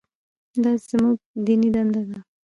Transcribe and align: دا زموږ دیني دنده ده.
دا 0.63 0.71
زموږ 0.87 1.17
دیني 1.45 1.69
دنده 1.75 2.01
ده. 2.09 2.17